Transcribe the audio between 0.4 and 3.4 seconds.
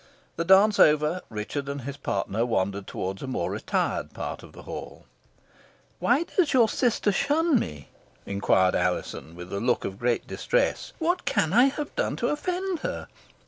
dance over, Richard and his partner wandered towards a